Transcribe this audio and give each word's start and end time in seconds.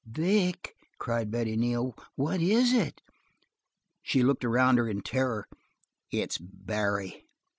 "Vic," 0.03 0.75
cried 0.97 1.29
Betty 1.29 1.55
Neal, 1.55 1.95
"what 2.15 2.41
is 2.41 2.73
it!" 2.73 3.03
She 4.01 4.23
looked 4.23 4.43
around 4.43 4.79
her 4.79 4.89
in 4.89 5.01
terror. 5.01 5.47
"It's 6.09 6.39
Barry." 6.39 7.27